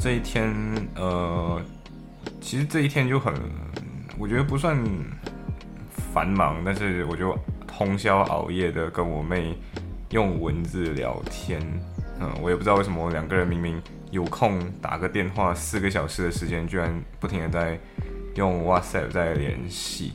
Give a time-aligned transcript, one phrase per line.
[0.00, 0.50] 这一天，
[0.94, 1.60] 呃，
[2.40, 3.34] 其实这一天就很，
[4.18, 4.82] 我觉得不算
[6.14, 9.54] 繁忙，但是我就通宵熬夜的跟我妹
[10.08, 11.60] 用文字聊天。
[12.18, 13.78] 嗯，我也不知道为什么两个人明明
[14.10, 17.78] 有空打个电话，四个小时的时间，居然不停的在
[18.36, 20.14] 用 WhatsApp 在联系。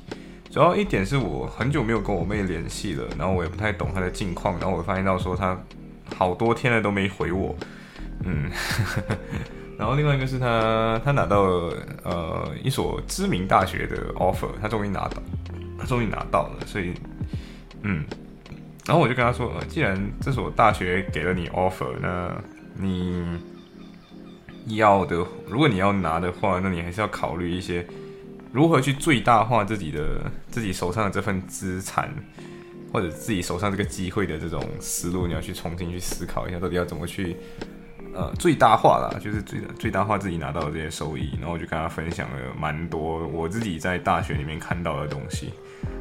[0.49, 5.55] 主要一点是我很久没有跟我妹联系了，然后我也不太懂她的近况，然后我发现到说她
[6.15, 7.55] 好多天了都没回我。
[8.23, 8.49] 嗯，
[9.77, 15.21] 然后另外一个是他，他拿到了呃一所知名大学的 offer，他终于拿到，
[15.77, 16.93] 他终于拿到了，所以
[17.81, 18.05] 嗯，
[18.85, 22.33] 然后我就跟他说，既然这所大学给了你 offer，那
[22.77, 23.37] 你
[24.67, 27.85] 要的，如果你要拿的话，那你还是要考虑一些
[28.53, 32.09] 如何去最大化自己的自己手上的这份资产，
[32.93, 37.35] 或者自己手上这个机会的这种思路，你要去重新去思考一下，到底要怎么去。
[38.15, 45.51] 呃，最大化啦，就是最最大化自己拿到的这些收益，然后我就跟他分享了蛮多我自己在大学里面看到的东西。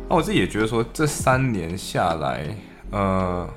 [0.09, 2.47] 那我自己也觉得说，这三年下来，
[2.93, 3.49] 呃，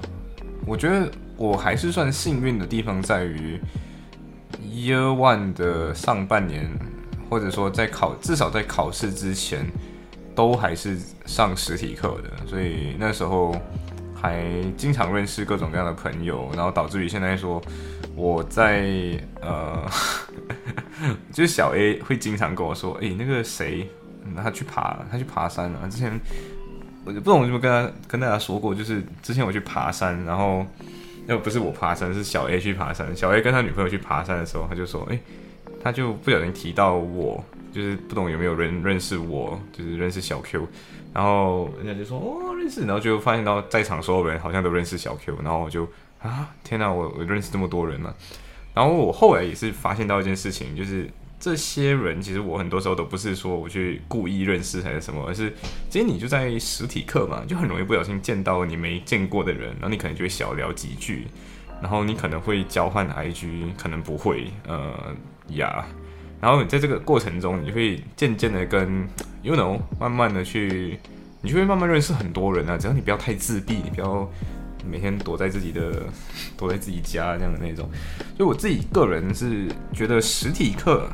[0.66, 3.62] 我觉得我还是算幸运的地方在于
[4.64, 6.68] ，Year One 的上半年，
[7.30, 9.68] 或者说在考至少在考试之前，
[10.34, 10.98] 都还是
[11.28, 13.56] 上实体课的，所以那时候
[14.16, 14.44] 还
[14.76, 17.62] 经常认识各种各样的朋友，然后导致于现在说。
[18.18, 18.84] 我在
[19.42, 19.88] 呃，
[21.32, 23.88] 就是小 A 会经常跟我说，哎，那个谁，
[24.36, 25.88] 他去爬，他去爬山了。
[25.88, 26.20] 之前
[27.06, 30.66] 我就不懂，有没有跟他跟大家说过，就是之前我去爬山，然后
[31.28, 33.16] 又不是我爬山，是小 A 去爬山。
[33.16, 35.20] 小 A 跟他女朋友去爬山的时候，他就说，哎，
[35.80, 40.68] 他就不小心提到我，就是不懂有没有人认识我，就是认识小 Q。
[41.14, 42.82] 然后人家就说，哦，认识。
[42.82, 45.88] 然后就发现到在场所有人好像都认识小 Q，然后我就。
[46.28, 46.92] 啊，天哪！
[46.92, 48.14] 我我认识这么多人嘛。
[48.74, 55.52] 然后我后来也是发现到一件事情，就是这些人其实我很多时候都不是说我去故意认识还是什么，而是
[55.90, 61.26] 其实你就在实体课嘛，就很容易不小心见到你没见过的人，然后你可能就会小聊几句，
[61.82, 64.94] 然后你可能会交换 IG，可能不会，呃
[65.50, 65.86] 呀。
[66.40, 69.08] 然后你在这个过程中，你会渐渐的跟
[69.42, 71.00] you know 慢慢的去，
[71.42, 72.78] 你就会慢慢认识很多人啊。
[72.78, 74.30] 只要你不要太自闭，你不要。
[74.88, 76.04] 每天躲在自己的，
[76.58, 77.90] 躲在自己家这样的那种，
[78.36, 81.10] 所以我自己个人是觉得实体课，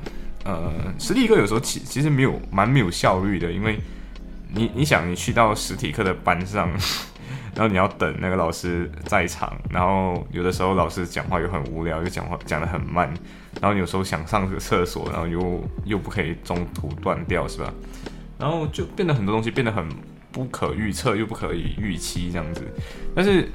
[0.46, 3.80] 呃，实体课有时候其其实没有蛮没有效率的，因为
[4.54, 6.70] 你你想你去到实体课的班上，
[7.56, 13.12] 然后你要等那个老师在场，然后有的时候老师讲话又很无聊，又讲话讲的很慢，
[13.60, 17.74] 然后有时候想上个厕所，然后又又不可以中途断掉，是吧？
[18.40, 19.88] 然后就变得很多东西变得很
[20.34, 22.62] 不可预测，又不可以预期这样子，
[23.16, 23.48] 但是。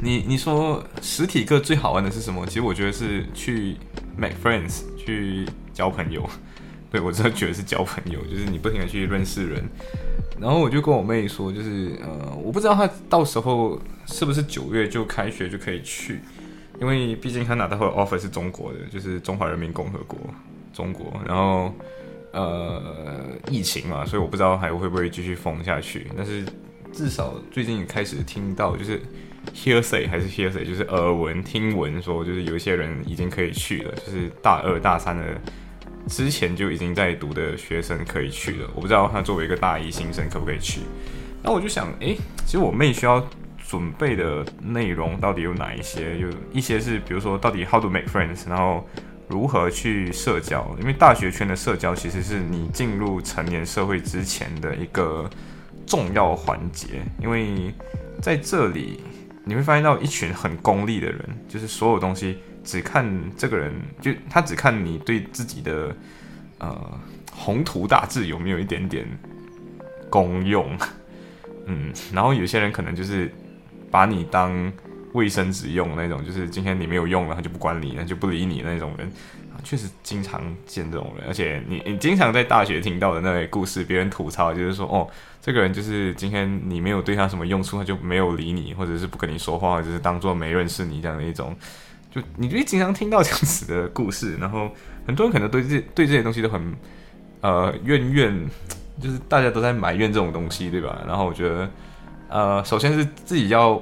[0.00, 2.44] 你你说实体课最好玩的是什么？
[2.44, 3.76] 其实我觉得是去
[4.18, 6.28] make friends，去交朋友。
[6.90, 9.64] 对我真的觉得是交朋友，就是你不停的去认识人。
[10.38, 16.20] 然后我就跟我妹说，就是呃，我不知道她到时候是不是九月就开学就可以去，
[16.80, 20.18] 因为毕竟她拿到的 offer 是中国的，就是中华人民共和国
[20.72, 21.18] 中国。
[21.24, 21.72] 然后
[22.34, 26.08] 呃，疫情嘛，所以我不知道还会不会继续封下去。
[26.16, 26.44] 但是
[26.92, 29.00] 至少最近开始听到就是。
[29.54, 35.22] hearsay 还是 hearsay，就是耳闻听闻说，就是有一些人已经可以去了，就是大二大三的
[36.08, 38.70] 之前就已经在读的学生可以去了。
[38.74, 40.80] 我不知道他作为一个大一新生可不可以去。
[41.42, 43.22] 那我就想，诶，其实我妹需要
[43.58, 46.18] 准备的内容到底有哪一些？
[46.18, 48.88] 有一些是，比如说到底 how to make friends，然后
[49.28, 55.28] 如何去社交，因为大学圈的社交其实是你进入成年社会之前的一个
[55.86, 57.72] 重要环节，因为
[58.20, 59.00] 在这里。
[59.46, 63.06] 你会发现到一群很功利的人，就是所有东西只看
[63.36, 65.94] 这个人，就他只看你对自己的
[66.60, 66.98] 呃
[67.30, 69.06] 宏图大志有没有一点点
[70.08, 70.74] 功用，
[71.66, 73.30] 嗯，然后有些人可能就是
[73.90, 74.72] 把你当
[75.14, 79.10] 卫生纸用那种，就是今天你没有用了，他就不管你，那就不理你那种人。
[79.62, 85.08] 确实经常见这种人，而且你你经常在大学听到的那类故事，别人吐槽就是说，哦，
[85.40, 91.56] 这个人就是今天你没有对他什么用处，他就没有理你，或者是不跟你说话，或者是当做没认识你这样的一种，
[92.10, 94.68] 就你就经常听到这样子的故事，然后
[95.06, 96.74] 很多人可能对这对这些东西都很
[97.40, 98.46] 呃怨怨，
[99.00, 101.00] 就是大家都在埋怨这种东西，对吧？
[101.06, 101.70] 然后我觉得
[102.28, 103.80] 呃，首先是自己要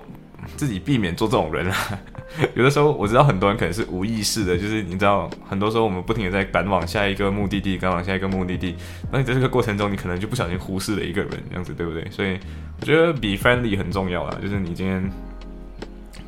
[0.57, 1.77] 自己避免做这种人啊。
[2.55, 8.75] 有的时候我知道很多人可能是无意识的，就是你知道，很多时候我们不停的在赶往下一个目的地，赶往下一个目的地，
[9.11, 12.09] 那你在这个过程中，你可能就不小心忽视了一个人，这样子对不对？
[12.11, 12.39] 所以
[12.81, 15.11] 我觉得 be friendly 很重要啊，就是你今天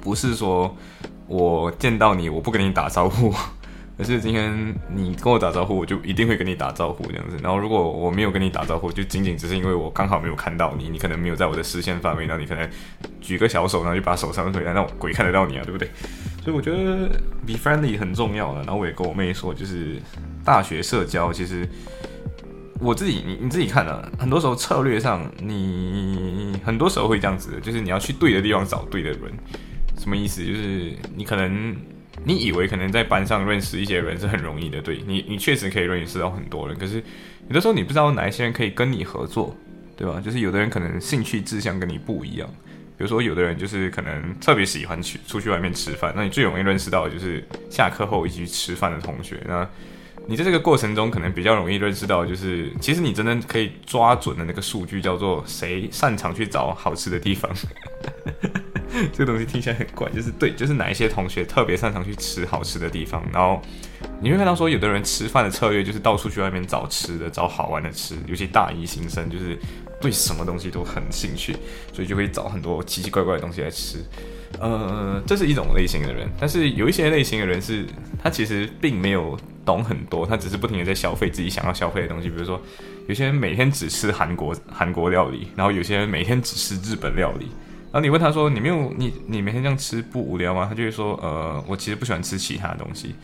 [0.03, 0.77] 不是说
[1.27, 3.33] 我见到你我不跟你打招呼。
[3.97, 7.37] 可是今天你跟我打招呼，我就一定会跟你打招呼这样子。
[7.41, 12.69] 然后如果我没有跟你打招呼，就仅仅只是因为我刚好没有看到你，你可能没有在我的视线范围，那你可能
[13.21, 15.89] 举个小手，然后就把手伸回来，让鬼看得到你啊，对不对？
[16.43, 17.09] 所以我觉得
[17.47, 18.63] be friendly 很重要的。
[18.63, 20.03] 然后我也跟我妹说，就是
[20.45, 21.65] 大学社交，其实
[22.81, 29.21] 我自己你你自己看啊，很多时候策略上，你很多时候会这样子的，就是你要去对的地方找对的人。
[29.97, 30.45] 什么意思？
[30.45, 31.77] 就是你可能。
[32.25, 36.77] 你以为可能在班上认识一些人是很容易的，对你，你确实可以认识到很多人。
[36.79, 36.97] 可是
[37.49, 39.55] 有的时候你不知道哪一些人可以跟你合作，
[39.97, 40.21] 对吧？
[40.25, 42.49] 就是有的人可能兴趣志向跟你不一样，
[42.97, 49.41] 比如说有的人就是可能特别喜欢去出去外面吃饭，那你最容易认识到就是下课后一起去吃饭的同学。
[49.47, 49.69] 那
[50.27, 57.51] 你在这个过程中可能比较容易认识到，就是其实你真的可以抓准的那个数据叫做谁擅长去找好吃的地方。
[59.13, 63.61] 这个东西听起来很怪，就是对，就是哪一些同学特别擅长去吃好吃的地方，然后
[64.21, 69.59] 你会看到说，有的人吃饭的策略就是到处去外面找吃的，找好玩的吃，尤其大一新生就是
[70.01, 71.57] 对什么东西都很兴趣，
[71.93, 73.99] 所以就会找很多奇奇怪怪的东西来吃。
[74.61, 77.85] 呃，这是一种类型的人，但是有一些类型的人是，
[78.23, 82.63] 他其实并没有懂很多，他只是不停的在消费自己想要消费的东西，比如说
[83.09, 87.49] 有些人每天只吃韩国韩国料理，然后有些人每天只吃日本料理。
[87.95, 93.15] 然后你问他说：“你没有你你每天这样吃不无聊吗？”他就会说：“呃，我其实不喜欢吃其他东西。”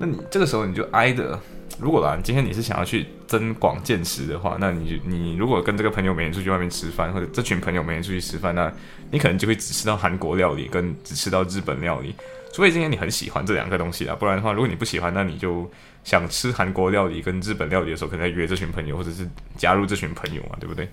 [0.00, 1.38] 那你这个时候你就挨着，
[1.78, 8.68] 如果啦，今天你是想要去增广见识的话，那你你如果跟这个朋友每天出去外面吃饭，或者这群朋友每天出去吃饭，那
[9.12, 12.12] 你可能就会只吃到韩国料理，跟只吃到日本料理。
[12.52, 15.70] 除非今天你很喜欢这两个东西啊，不然的话，如果你不喜欢，那你就
[16.02, 19.24] 想吃韩国料理跟日本料理的时候，可能约这群朋友，或者是
[19.56, 20.88] 加入这群朋友嘛，对不对？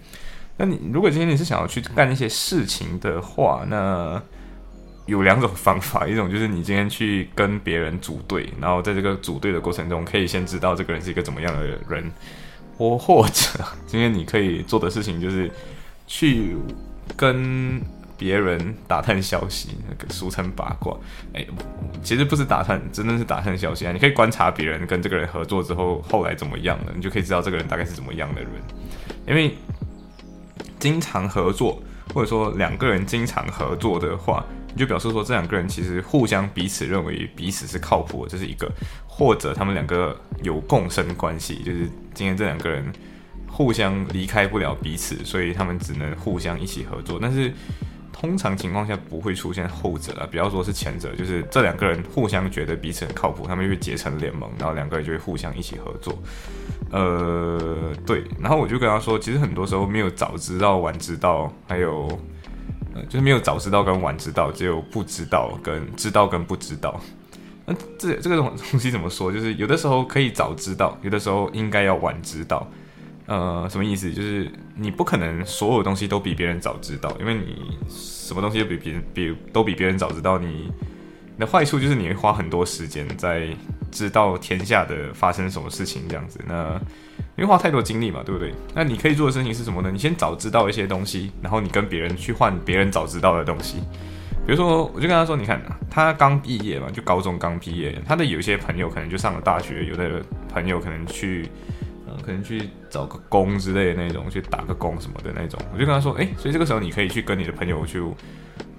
[0.55, 4.21] 那你如果今天你是想要去干一些事情的话，那
[5.07, 12.09] 有两种方法，一种就是你今天去跟别人组队，然后在这个组队的过程中，可以先知道这个人是一个怎么样的人，
[12.77, 15.51] 或或者今天你可以做的事情就是
[16.05, 16.55] 去
[17.17, 17.81] 跟
[18.15, 19.69] 别人打探消息，
[20.09, 20.95] 俗称八卦。
[21.33, 21.45] 哎，
[22.03, 23.91] 其实不是打探，真的是打探消息啊！
[23.91, 28.51] 你可以观察别人跟这个人合作之后后来怎么样了，你就可以知道这个人大概是怎么样的人，
[29.27, 29.57] 因为。
[30.83, 31.81] 经常合作，
[32.13, 34.43] 或者说两个人经常合作的话，
[34.73, 38.67] 你就表示说这两个人其实互相彼此认为彼此是靠谱的，这是一个；
[39.07, 42.83] 或者他们两个有共生关系，就是今天这两个人
[43.47, 47.17] 互相离开不了彼此，所以他们只能互相一起合作。
[47.21, 47.53] 但是
[48.13, 56.17] 通常情况下不会出现后者啊，不要说是前者，就是这两个人互相觉得彼此很靠谱，他们就会结成联盟，然后两个人就会互相一起合作。
[56.91, 62.07] 呃，对，然后我就跟他说，其实很多时候没有早知道晚知道，还有，
[62.93, 67.01] 呃，就是没有早知道跟晚知道，只有不知道跟知道跟不知道。
[67.65, 69.31] 那这这个东东西怎么说？
[69.31, 72.69] 就是有的时候可以早知道，有的时候应该要晚知道。
[73.25, 74.11] 呃，什么意思？
[74.11, 80.71] 就是你不可能所有东西都比别人早知道，因为你什么东西都比别人比都比别人早知道，你。
[81.35, 83.49] 的坏处就是你会花很多时间在
[83.91, 86.79] 知道天下的发生什么事情这样子，那
[87.35, 88.53] 因为花太多精力嘛，对不对？
[88.75, 89.89] 那你可以做的事情是什么呢？
[89.91, 93.79] 你先早知道一些东西，然后你跟别人去换别人早知道的东西。
[94.45, 101.49] 比如说，我就跟他说，你看他刚毕业嘛，就高中刚毕业，他的有些朋友可能就上了大学，有的朋友可能去，
[102.21, 105.59] 可能去找个工之类的那种，去打个工什么的那种。
[105.73, 108.01] 我就跟他说，诶，所以这个时候你可以去跟你的朋友去，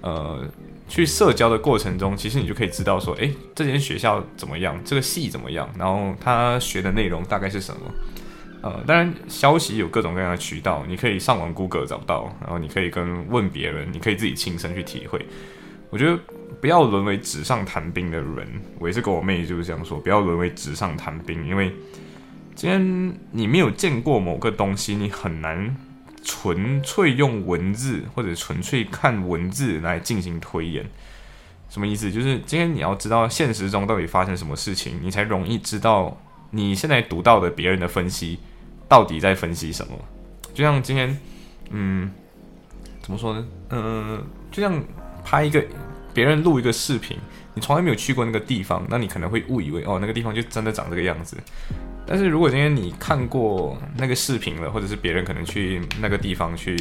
[0.01, 0.45] 呃。
[0.87, 7.81] 去社交的过程中，其实你就可以知道说，诶，这间学校怎么样，这个系怎么样，然后他学的内容大概是什么。
[8.61, 15.25] 呃，当然消息有各种各样的渠道，你可以上网 Google 找到，然后你可以跟问别人，你可以自己亲身去体会。
[15.89, 16.19] 我觉得
[16.61, 21.73] 不要沦为纸上谈兵的人，我也是跟我妹就是这样说，不要沦为纸上谈兵，因为
[22.55, 25.75] 今天你没有见过某个东西，你很难。
[26.27, 30.83] 纯粹用文字或者纯粹看文字来进行推演，
[31.69, 32.11] 什么意思？
[32.11, 36.19] 就是今天你要知道现实中到底发生什么事情，你才容易知道
[36.49, 38.39] 你现在读到的别人的分析
[38.89, 39.93] 到底在分析什么。
[40.51, 41.15] 就像今天，
[41.69, 42.09] 嗯，
[43.03, 43.45] 怎么说呢？
[43.69, 44.83] 嗯，就像
[45.23, 45.63] 拍一个
[46.11, 47.15] 别人录一个视频，
[47.53, 51.37] 你从来没有去过那个地方，那你可能会误以为哦，那个地方就真的长这个样子。
[52.07, 56.77] 但是如果今天你看过那个视频了，或者是别人可能去那个地方去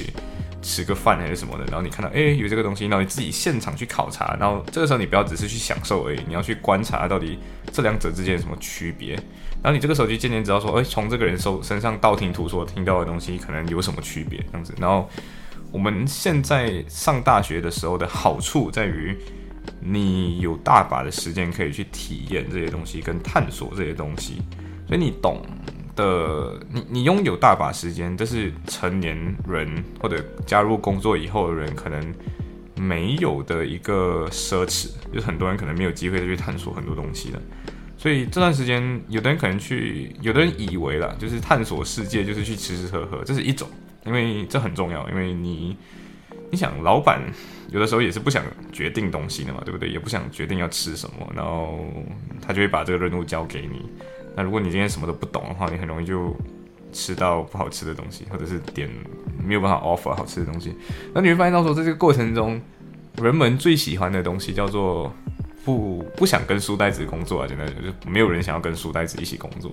[0.61, 7.39] 吃个饭还是什么的，然后你看到哎有这个东西，然后你自己现场去考察，然后这个时候你不要只是去享受而已，你要去观察到底
[7.73, 9.15] 这两者之间有什么区别。
[9.63, 14.75] 然后你这个时候就渐渐知道说，哎，从这个人手身上道听途说听到的东西可能有什么区别这样子。
[14.79, 15.09] 然后
[15.73, 19.17] 我们现在上大学的时候的好处在于。
[19.81, 24.43] 你有大把的时间可以去体验这些东西，跟探索这些东西，
[24.95, 25.43] 所以你懂
[25.97, 29.69] 的，你你拥有大把时间，这是成年人
[30.01, 32.15] 或者加入工作以后的人可能
[32.77, 37.43] 没有的一个奢侈，就是很多人可能没有机会再去探索很多东西了。
[37.99, 43.67] 所以这段时间，有的人可能去，有的人以为了，就是探索世界就是去吃吃喝喝，这是一种，
[44.07, 45.77] 因为这很重要，因为你。
[46.51, 47.21] 你想，老板
[47.71, 49.89] 有的时候也是不想决定东西的嘛，对不对？
[49.89, 51.85] 也不想决定要吃什么，然后
[52.41, 53.91] 他就会把这个任务交给你。
[54.37, 56.35] 那如果你今天什么都不懂的话，你很容易就
[56.93, 58.89] 吃到不好吃的东西，或者是点
[59.45, 60.75] 没有办法 offer 好吃的东西。
[61.13, 62.61] 那你会发现到说，在这个过程中，
[63.23, 65.13] 人们最喜欢的东西叫做
[65.65, 69.71] 不不想跟书呆子工作啊，简单就是没有人想要跟书呆子一起工作。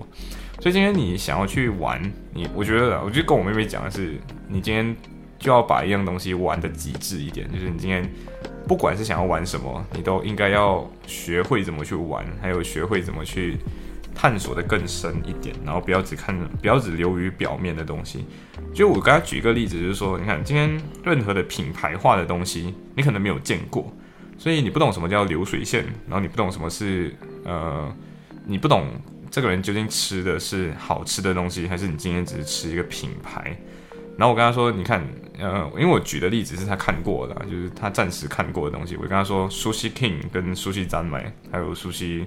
[0.60, 2.02] 所以今天你想要去玩，
[2.34, 4.16] 你我觉得，我觉得跟我妹妹讲的是，
[4.48, 4.96] 你今天。
[5.42, 8.08] 就要把一样东西玩的极致一点，就是你今天
[8.68, 13.58] 不管是想要玩什么，你都应该要学会怎么去玩，还有学会怎么去
[14.14, 18.26] 探索的更深一点，然后不要只看，不要只流于表面的东西。
[18.74, 23.92] 就我刚才举一个例子，就是说，你看今天任何的品牌化的东西，你可能没有见过，
[24.38, 27.94] 所以你不懂什么叫流水线，然后你不懂什么是呃，
[28.46, 28.88] 你不懂
[29.30, 33.58] 这个人究竟吃的是好吃的东西，还是你今天只是吃一个品牌。
[34.18, 35.02] 然后我跟他说：“你看，
[35.40, 38.96] 呃，因为我举的例子是他看过的，就是他暂时看过的东西。
[38.98, 42.26] 我跟他说，Sushi King 跟 Sushi 赞美，还有 Sushi，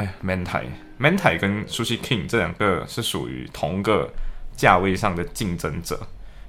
[0.00, 4.10] 哎，Mentai，Mentai 跟 Sushi King 这两个是属于同个
[4.56, 6.00] 价位上的竞争者。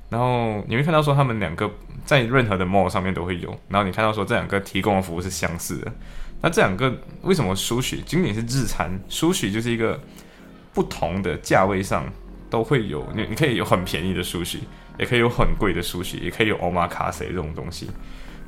[0.10, 1.70] 然后你会看到说，他们两个
[2.05, 3.50] 在任何的 mall 上面都会有。
[3.67, 5.91] 然后你看到说，这两个提供的服务是相似的。
[6.41, 10.00] 那这两个为什么 Sushi 仅仅是日餐，Sushi 就是一个
[10.74, 12.05] 不同的价位上。”
[12.51, 14.63] 都会有你，你可以有很便宜的苏西，
[15.00, 17.89] 也可以有很贵的苏西，也可以有 Omakase 这种东西。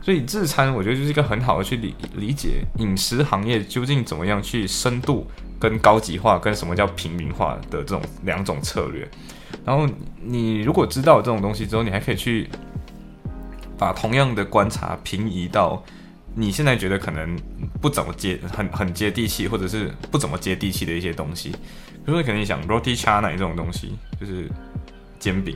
[0.04, 5.26] 所以自餐我觉得就是一个很好的去理理解饮食行业究竟怎么样去深度
[5.58, 9.08] 跟高级化，跟什么叫平民化的这种两种策略。
[9.64, 9.88] 然后
[10.22, 12.50] 你如果知道这种东西之后，你还可以去
[13.78, 15.82] 把同样的观察平移到
[16.36, 17.38] 你现在觉得可能
[17.80, 21.50] 不怎么接很很接地气，或者是不怎么接地气的一些东西。
[21.50, 24.50] 比如说，可能你想 roti c h a n a 这种东西，就是
[25.18, 25.56] 煎饼，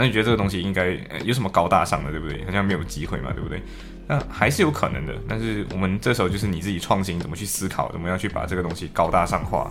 [0.00, 2.42] 那你觉得这个东西应该有什么高大上的，对不对？
[2.46, 3.62] 好像没有机会嘛，对不对？
[4.06, 5.14] 那还是有可能的。
[5.28, 9.70] 但是我们这时候就是你自己创新，怎么去思考，怎么样去把这个东西高大上化，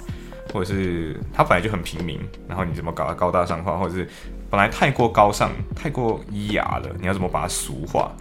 [0.53, 4.07] 或者是它本来就很平民，然后你怎么搞它高大上化，或者是
[4.51, 8.11] 本来太过高尚、太过咿雅了，你要怎么把它俗化？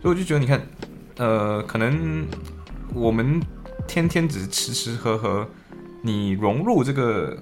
[0.00, 0.60] 所以我就觉得，你看，
[1.18, 2.26] 呃，可能
[2.92, 3.40] 我们
[3.86, 5.48] 天天只是吃吃喝喝。
[6.04, 7.38] 你融入这个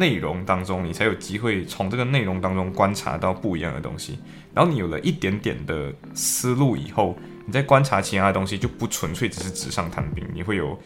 [0.00, 4.18] 内容当中，你才有机会从这个内容当中观察到不一样的东西。
[4.54, 7.16] 然后你有了一点点的思路以后，
[7.46, 10.76] 你再观察其他的东西就不纯粹只是纸上谈兵，你会有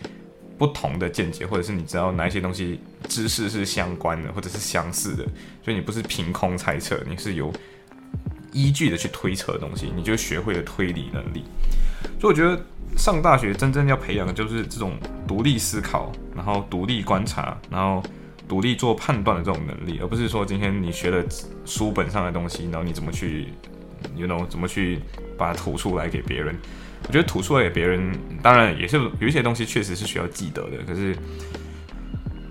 [0.59, 5.25] 不同的见解，或者是你知道哪一些东西知识是相关的，或者是相似的，
[5.63, 7.53] 所以你不是凭空猜测，你是有
[8.53, 11.45] 依据的去推测的东西，你就学会了推理能力。
[12.21, 12.61] 所以我觉得。
[12.97, 18.01] 上大学真正要培养的就是这种独立思考，然后独立观察，然后
[18.49, 21.25] 独立做判断的这种能力，而不是说今天你学了
[21.65, 23.49] 书本上的东西，然后你怎么去
[24.15, 24.99] ，you know，怎么去
[25.37, 26.55] 把它吐出来给别人。
[27.07, 31.17] 我觉得吐出来给别人，当然也是有一些东西确实是需要记得的，可是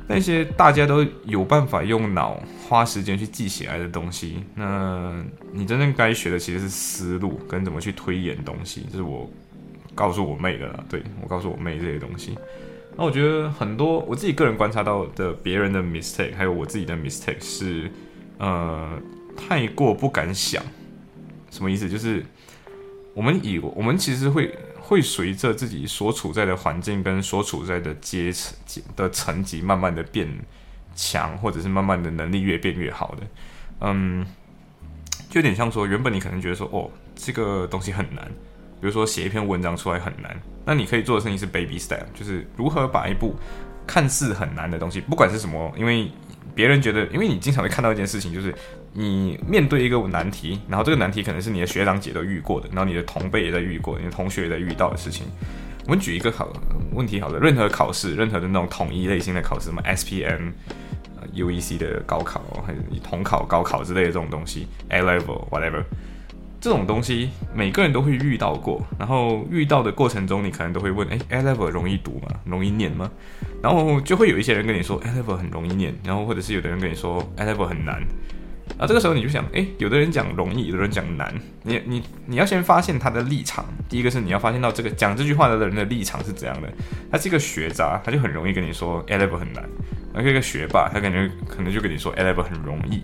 [0.08, 9.30] 那些大家都有办法用脑花时间去记起来的东西，那你真正该学的其实是思路跟怎么去推演东西，这是我。
[9.96, 12.36] 告诉我妹的啦，对我告诉我妹这些东西。
[12.96, 17.92] 那我觉得很多我自己个人观察到的别人的 mistake，还有我自己的 mistake 是，
[18.38, 19.00] 呃，
[19.36, 20.64] 太过不敢想。
[21.50, 21.90] 什么意思？
[21.90, 22.24] 就是
[23.14, 30.28] 我们以我们其实会会随着自己所处在的环境跟所处在的阶层的层级，慢慢的变
[30.96, 33.28] 强，或者是慢慢的能力越变越好的。
[33.82, 34.26] 嗯，
[35.30, 38.32] 就有点像说，原本你可能觉得说，哦，这个东西很难。
[38.84, 43.34] 比如说写一篇文章出来很难，那你可以做的事情是 baby step，就是如何把一部
[43.88, 46.12] 看似很难的东西，不管是什么，因为
[46.54, 48.54] 别人觉得，因为你经常会看到一件事情，就是
[48.92, 55.28] 你面对一个难题，然后这个难题可能是你的学长姐都遇过的，然后你的同辈也在遇过，你的同学也在遇到的事情，
[55.86, 56.52] 我们举一个考
[56.92, 60.52] 问题好了，任何考试，任何的那种统一类型的考试，什么 SPM、
[61.34, 65.86] UEC 的高考，还是统考、高考之类的这种东西，A level whatever，
[66.64, 68.82] 这种东西每个人都会遇到过。
[68.98, 72.40] 然后遇到的过程中，你可能都会问：哎，A level 容易读吗？
[72.46, 73.12] 容易念吗？
[73.62, 78.02] 然后就会有一些人跟你说 A level 很容易念，然后或者是有的人跟你说 A level 很难。
[78.78, 83.66] 啊，这个时候你就想，哎，有的人讲容易，有的人讲难，你你你要先发现他的立场。
[83.90, 86.74] 第一个是你要发现到这个讲这句话的人的立场是怎样的。
[87.12, 89.66] 他是一个学渣，他就很容易跟你说 A level 很难；，
[90.14, 93.02] 而一个学霸，他感觉可能就跟你说 A level 很容易。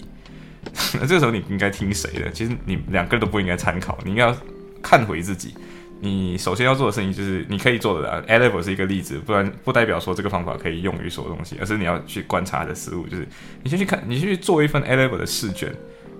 [0.99, 2.29] 那 这个时候你应该听谁的？
[2.31, 4.37] 其实你两个人都不应该参考，你应该要
[4.81, 5.53] 看回自己。
[6.01, 13.27] 你首先要做的事情就是你可以做的啊，A level 是一个例子，不然不代表说这个方法可以用于所有东西，而是你要去观察的思路，就是
[13.63, 15.75] 你先去看，你先去做一份 A level 的试卷，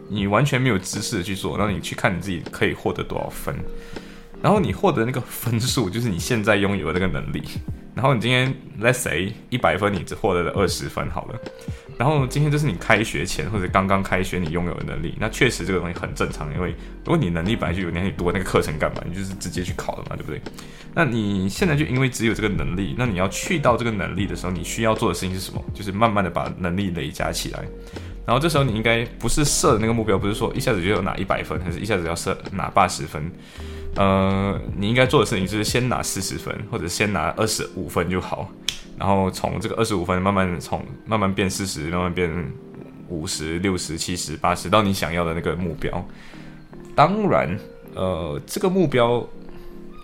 [0.10, 3.56] 你完全没有知识的去做，然后你去看你自己可以获得多少分，
[4.42, 7.44] 然后你获得那个分数就是你现在拥有的那个能力，
[7.94, 11.40] 然后你今天 Let's say 一百分，你只获得了二十分好了。
[11.98, 16.70] 然后今天这是你开学前或者刚刚开学你拥有的能力，那确实这个东西很正常，因为
[17.04, 19.04] 如果你能力本来就有，那你读那个课程干嘛？
[19.06, 20.42] 你就是直接去考了嘛，对不对？
[20.96, 25.62] 那你现在就因为只有这个能力，那你要去到这个能力的时候，你需要做的事情是什么？
[25.74, 27.60] 就是慢慢的把能力累加起来。
[28.26, 33.30] 然后这时候你应该不是设的那个目标，不是说一下子就要拿一百分，还是一下子要设拿八十分？
[34.00, 38.50] 呃，你应该做的事情就是先拿四十分，或者先拿二十五分就好。
[38.98, 42.32] 然后从这个二十五分慢慢从慢慢变四十，慢慢变
[43.10, 46.02] 五十六十七十八十，到你想要的那个目标。
[46.96, 47.60] 当然，
[47.94, 49.22] 呃，这个目标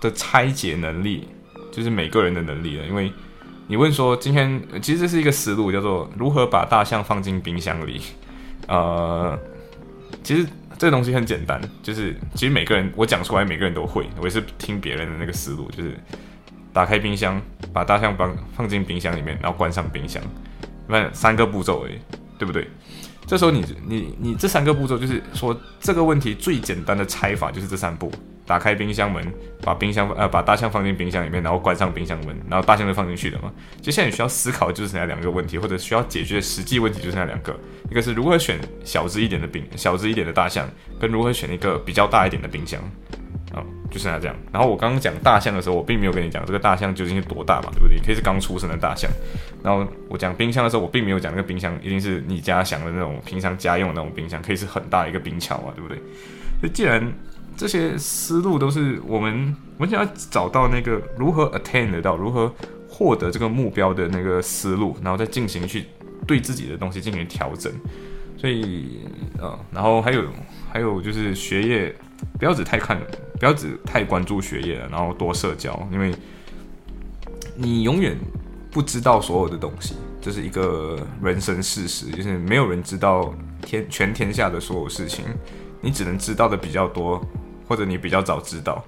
[0.01, 1.29] 的拆解能力
[1.71, 2.85] 就是每个人的能力了。
[2.85, 3.09] 因为
[3.67, 8.01] 你问说今天，其实这是一个思路，叫做如何把大象放进冰箱里。
[8.67, 9.39] 呃，
[10.21, 10.45] 其实
[10.77, 14.07] 这个东西很简单，就是其实每个人我讲出来，每个人都会。
[14.19, 15.97] 我也是听别人的那个思路，就是。
[16.73, 17.41] 打开冰箱，
[17.71, 20.21] 把大象放放进冰箱里面，然后关上冰箱，
[20.89, 21.93] 那三个步骤而已，
[22.37, 22.67] 对不对？
[23.25, 28.11] 这时候你你你这三个步骤就是说这个问题最简单的拆法就是这三步：
[28.45, 29.23] 打开冰箱门，
[29.61, 33.51] 把冰箱呃把大象放进冰箱里面，然后关上冰箱门，然后大象就放进去了嘛。
[33.81, 37.57] 接下来你需要思考就是那两个问题，或者需要解决的实际问题就是那两个：
[37.89, 42.79] 一个是如何选小只一点的冰小只一点的大象，跟如何选一个比较大一点的冰箱。
[43.53, 44.35] 啊，就剩下这样。
[44.51, 47.97] 然后我刚刚讲大象的时候，我并没有跟你讲这个大象究竟是多大嘛，对不对？
[47.99, 49.09] 可以是刚出生的大象。
[49.63, 55.97] 然后我讲冰箱的时候，我并没有讲那个冰箱一定是你家想的那种平常家用的那种冰箱，可以是很大一个冰桥嘛，对不对？
[56.61, 57.01] 那既然
[57.55, 62.53] 这些思路都是我们，我们想要找到那个如何 attain 得到，如何
[62.89, 65.85] 获得这个目标的那个思路，然后再进行去
[66.27, 67.71] 对自己的东西进行调整。
[68.37, 69.01] 所以，
[69.39, 70.25] 呃，然后还有
[70.71, 71.95] 还有就是学业。
[72.39, 72.99] 不要只太看，
[73.39, 76.13] 不要只太关注学业了，然后多社交，因为
[77.55, 78.17] 你永远
[78.71, 85.25] 不知道所有的东西，这是一个人生事实，就是没有人知道天全天下的所有事情，
[85.81, 87.21] 你只能知道的比较多，
[87.67, 88.83] 或者你比较早知道。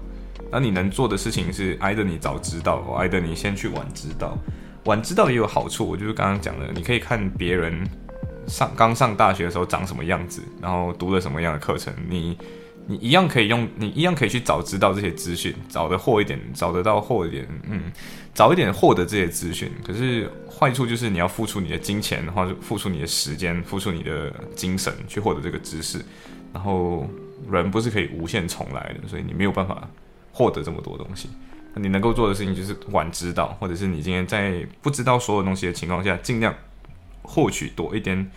[0.50, 4.36] 那你能做的事情是挨着你早知道，挨着你先去晚知道。
[4.84, 7.86] 晚知道也有好处，我就是刚刚讲的，你可以看别人
[8.46, 12.36] 上刚上大学的时候长什么样子，然后读了什么样的课程，你。
[12.90, 17.92] 你一样可以用，你一样可以去找知道这些资讯，早的获一点，找得到获一点，嗯，
[18.32, 19.70] 早一点获得这些资讯。
[19.86, 26.02] 可是坏处就是你要付出你的金钱，或者付出你的时间，付出你的精神去获得这个知识。
[26.50, 27.06] 然后
[27.50, 29.88] 人不是可以无限重来的，所以你没有办法
[30.32, 31.28] 获得这么多东西。
[31.74, 36.52] 你能够做的事情就是晚知道，或者是你今天在不知道所有东西的情况下，尽量
[37.22, 38.28] 获取多一点、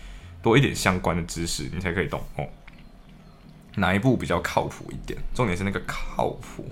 [0.43, 2.45] 多一点相关的知识，你才可以懂哦。
[3.75, 5.17] 哪一步比较靠谱一点？
[5.33, 6.69] 重点是那个靠谱。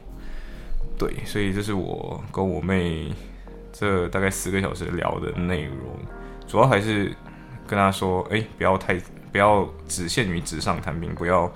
[0.97, 3.11] 对，所以这是我跟我妹
[3.71, 5.97] 这大概十个小时聊的内容，
[6.45, 7.15] 主要还是
[7.65, 8.95] 跟她说：哎，不要太
[9.31, 11.51] 不要只限于纸上谈兵，不要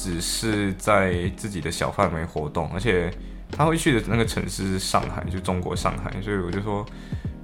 [0.00, 2.70] 只是在自己的小范围活动。
[2.72, 3.12] 而且
[3.50, 6.86] 他会去的那个城市是上海，就中国上海，所以我就说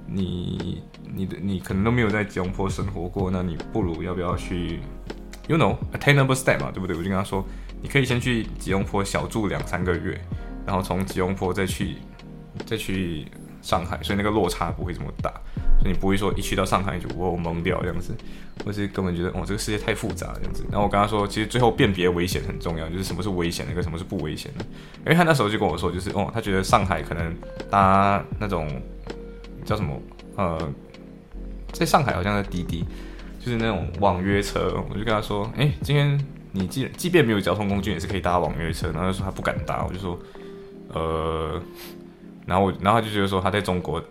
[0.07, 0.81] 你
[1.13, 4.79] 你的你可能都没有在吉隆坡生活过，那你不如要不要去
[5.47, 6.95] ？You know, attainable step 嘛，对不对？
[6.95, 7.45] 我就跟他说，
[7.81, 10.19] 你可以先去吉隆坡小住两三个月，
[10.65, 11.97] 然后从吉隆坡再去
[12.65, 13.27] 再去
[13.61, 15.31] 上海，所以那个落差不会这么大，
[15.85, 18.15] 你不会说一去到上海就我懵掉这样子，
[18.65, 20.63] 或是根本觉得哦这个世界太复杂这样子。
[20.71, 24.65] 然后我跟他说，其实最后辨别危险很重要，就是什么是危险的，跟什么是不危险的。
[24.99, 27.35] 因为他那时候就跟我说，就是哦，他觉得上海可能
[27.69, 28.67] 搭那种
[29.63, 30.01] 叫什么
[30.35, 30.73] 呃，
[31.71, 32.83] 在上海好像在滴滴。
[33.37, 36.19] 就是那种网约车，我就跟他说：“哎，今天
[36.51, 40.17] 你即即便没有交通工具，也是可以搭网约车。”然后他说他不敢搭，我就说
[40.91, 41.61] ：“呃，
[42.47, 44.03] 然后我，然后他就觉得说他在中国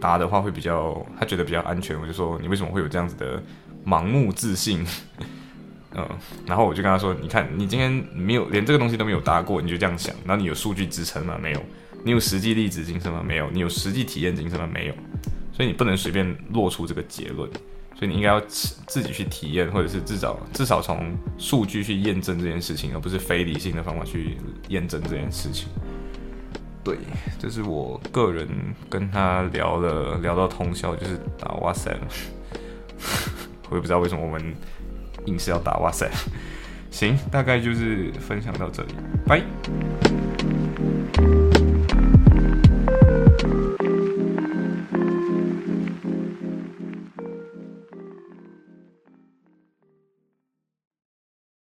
[0.00, 2.00] 答的话会比较，他觉得比较安全。
[2.00, 3.42] 我就说你为什么会有这样子的
[3.84, 4.84] 盲目自信？
[5.92, 6.08] 嗯，
[6.46, 11.36] 然后我就跟他说，你看你今天没有连这个东西都没有答过，你就这样想，然后你有数据支撑吗？
[11.42, 11.60] 没有。
[12.04, 13.22] 你有实际例子精神吗？
[13.26, 13.50] 没有。
[13.50, 14.68] 你有实际体验精神吗？
[14.72, 14.94] 没有。
[15.52, 17.50] 所以你不能随便落出这个结论。
[17.96, 25.68] 所以你应该要自己去体验，或者是至少至少从数据去验证这件事情，而不是非理性的方法去验证这件事情。
[26.82, 26.96] 对，
[27.38, 28.48] 这是我个人
[28.88, 31.94] 跟他聊了聊到通宵，就是打哇塞。
[33.70, 34.54] 我也不知道为什么我们
[35.26, 36.10] 硬是要打哇塞。
[36.90, 38.94] 行，大概就是分享到这里，
[39.26, 40.19] 拜。